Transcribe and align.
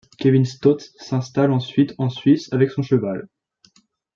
Kevin 0.17 0.45
Staut 0.45 0.79
s'installe 0.95 1.51
ensuite 1.51 1.93
en 1.99 2.09
Suisse 2.09 2.51
avec 2.53 2.71
son 2.71 2.81
cheval. 2.81 3.27